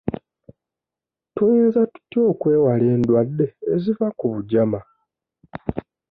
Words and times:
Tuyinza 1.35 1.81
tutya 1.93 2.19
okwewala 2.31 2.85
endwadde 2.95 3.47
eziva 3.73 4.07
ku 4.17 4.25
bugyama? 4.33 4.79